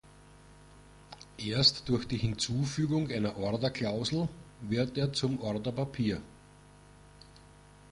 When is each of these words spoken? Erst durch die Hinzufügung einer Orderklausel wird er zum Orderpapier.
Erst 1.37 1.87
durch 1.87 2.07
die 2.07 2.17
Hinzufügung 2.17 3.11
einer 3.11 3.37
Orderklausel 3.37 4.27
wird 4.61 4.97
er 4.97 5.13
zum 5.13 5.39
Orderpapier. 5.39 6.23